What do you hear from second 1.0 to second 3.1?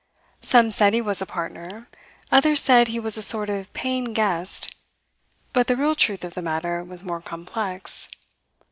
was a partner, others said he